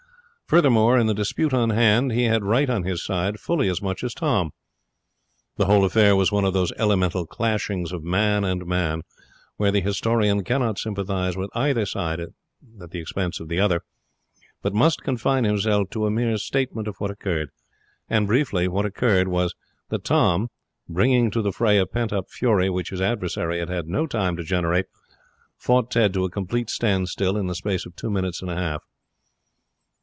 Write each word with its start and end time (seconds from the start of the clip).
Furthermore, 0.47 0.99
in 0.99 1.07
the 1.07 1.13
dispute 1.13 1.53
on 1.53 1.69
hand 1.69 2.11
he 2.11 2.25
had 2.25 2.43
right 2.43 2.69
on 2.69 2.83
his 2.83 3.01
side 3.01 3.39
fully 3.39 3.69
as 3.69 3.81
much 3.81 4.03
as 4.03 4.13
Tom. 4.13 4.51
The 5.55 5.63
whole 5.67 5.85
affair 5.85 6.13
was 6.13 6.29
one 6.29 6.43
of 6.43 6.51
those 6.53 6.73
elemental 6.77 7.25
clashings 7.25 7.93
of 7.93 8.03
man 8.03 8.43
and 8.43 8.65
man 8.65 9.03
where 9.55 9.71
the 9.71 9.79
historian 9.79 10.43
cannot 10.43 10.77
sympathize 10.77 11.37
with 11.37 11.49
either 11.55 11.85
side 11.85 12.19
at 12.19 12.31
the 12.89 12.99
expense 12.99 13.39
of 13.39 13.47
the 13.47 13.61
other, 13.61 13.83
but 14.61 14.73
must 14.73 15.03
confine 15.03 15.45
himself 15.45 15.89
to 15.91 16.05
a 16.05 16.11
mere 16.11 16.35
statement 16.37 16.85
of 16.89 16.97
what 16.97 17.11
occurred. 17.11 17.49
And, 18.09 18.27
briefly, 18.27 18.67
what 18.67 18.85
occurred 18.85 19.29
was 19.29 19.55
that 19.87 20.03
Tom, 20.03 20.49
bringing 20.89 21.31
to 21.31 21.41
the 21.41 21.53
fray 21.53 21.77
a 21.77 21.85
pent 21.85 22.11
up 22.11 22.27
fury 22.29 22.69
which 22.69 22.89
his 22.89 22.99
adversary 22.99 23.59
had 23.59 23.69
had 23.69 23.87
no 23.87 24.05
time 24.05 24.35
to 24.35 24.43
generate, 24.43 24.87
fought 25.55 25.89
Ted 25.89 26.13
to 26.15 26.25
a 26.25 26.29
complete 26.29 26.69
standstill 26.69 27.37
in 27.37 27.47
the 27.47 27.55
space 27.55 27.85
of 27.85 27.95
two 27.95 28.09
minutes 28.09 28.41
and 28.41 28.51
a 28.51 28.55
half. 28.57 28.83